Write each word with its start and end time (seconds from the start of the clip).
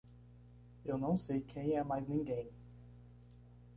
Eu 0.83 0.97
não 0.97 1.15
sei 1.15 1.41
quem 1.41 1.75
é 1.75 1.83
mais 1.83 2.07
ninguém! 2.07 2.49